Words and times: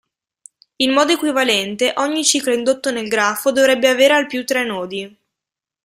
In 0.77 0.93
modo 0.93 1.11
equivalente, 1.13 1.93
ogni 1.97 2.25
ciclo 2.25 2.51
indotto 2.51 2.89
nel 2.89 3.07
grafo 3.07 3.51
dovrebbe 3.51 3.87
avere 3.87 4.15
al 4.15 4.25
più 4.25 4.43
tre 4.43 4.65
nodi. 4.65 5.15